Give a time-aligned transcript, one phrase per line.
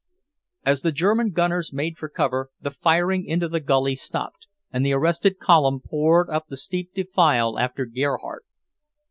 [0.65, 4.93] As the German gunners made for cover, the firing into the gully stopped, and the
[4.93, 8.43] arrested column poured up the steep defile after Gerhardt.